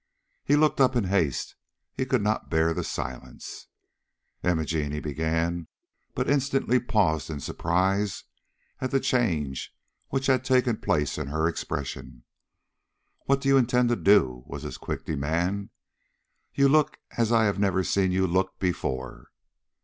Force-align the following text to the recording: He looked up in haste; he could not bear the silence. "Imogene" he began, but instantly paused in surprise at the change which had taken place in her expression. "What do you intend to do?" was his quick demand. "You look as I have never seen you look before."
He 0.43 0.55
looked 0.55 0.81
up 0.81 0.95
in 0.95 1.03
haste; 1.03 1.55
he 1.93 2.07
could 2.07 2.23
not 2.23 2.49
bear 2.49 2.73
the 2.73 2.83
silence. 2.83 3.67
"Imogene" 4.43 4.91
he 4.93 4.99
began, 4.99 5.67
but 6.15 6.27
instantly 6.27 6.79
paused 6.79 7.29
in 7.29 7.39
surprise 7.39 8.23
at 8.79 8.89
the 8.89 8.99
change 8.99 9.75
which 10.09 10.25
had 10.25 10.43
taken 10.43 10.77
place 10.77 11.19
in 11.19 11.27
her 11.27 11.47
expression. 11.47 12.23
"What 13.25 13.41
do 13.41 13.47
you 13.47 13.57
intend 13.57 13.89
to 13.89 13.95
do?" 13.95 14.41
was 14.47 14.63
his 14.63 14.77
quick 14.79 15.05
demand. 15.05 15.69
"You 16.55 16.67
look 16.67 16.97
as 17.15 17.31
I 17.31 17.43
have 17.43 17.59
never 17.59 17.83
seen 17.83 18.11
you 18.11 18.25
look 18.25 18.57
before." 18.57 19.27